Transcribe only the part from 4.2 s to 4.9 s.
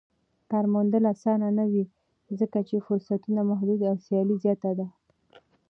زياته ده.